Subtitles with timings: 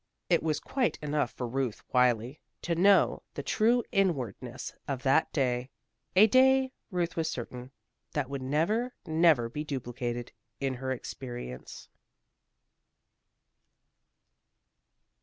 [0.31, 5.69] It was quite enough for Ruth Wylie to know the true inwardness of that day;
[6.15, 7.69] a day, Ruth was certain,
[8.13, 11.87] that would never, never be duplicated in her experience.